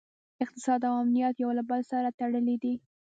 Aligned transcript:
اقتصاد 0.43 0.81
او 0.87 0.93
امنیت 1.03 1.35
یو 1.43 1.51
له 1.57 1.63
بل 1.69 1.81
سره 1.91 2.15
تړلي 2.19 2.55
دي 2.63 2.73